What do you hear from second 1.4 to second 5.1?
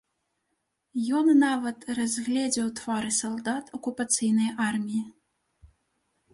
нават разгледзеў твары салдат акупацыйнай арміі.